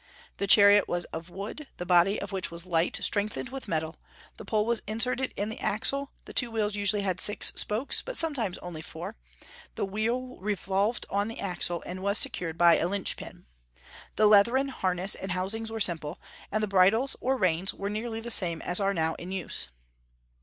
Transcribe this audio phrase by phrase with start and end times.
[0.37, 3.97] The chariot was of wood, the body of which was light, strengthened with metal;
[4.37, 8.17] the pole was inserted in the axle; the two wheels usually had six spokes, but
[8.17, 9.15] sometimes only four;
[9.75, 13.45] the wheel revolved on the axle, and was secured by a lynch pin.
[14.15, 16.19] The leathern harness and housings were simple,
[16.51, 19.67] and the bridles, or reins, were nearly the same as are now in use.